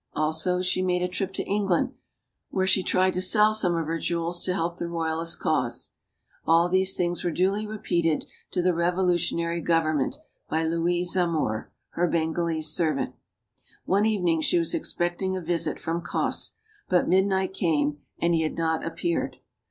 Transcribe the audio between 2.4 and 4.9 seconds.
where she tried to sell some of her jewels to help the